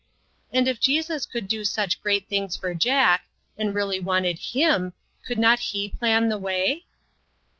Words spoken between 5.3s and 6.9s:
he not plan the way?